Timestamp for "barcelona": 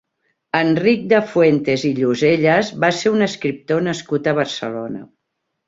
4.43-5.07